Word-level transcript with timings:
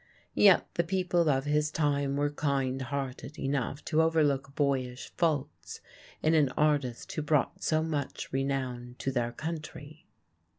Yet 0.33 0.67
the 0.73 0.83
people 0.83 1.29
of 1.29 1.45
his 1.45 1.69
time 1.69 2.15
were 2.15 2.31
kind 2.31 2.81
hearted 2.81 3.37
enough 3.37 3.85
to 3.85 4.01
overlook 4.01 4.55
boyish 4.55 5.09
faults 5.15 5.79
in 6.23 6.33
an 6.33 6.49
artist 6.57 7.11
who 7.11 7.21
brought 7.21 7.61
so 7.63 7.83
much 7.83 8.33
renown 8.33 8.95
to 8.97 9.11
their 9.11 9.31
country. 9.31 10.07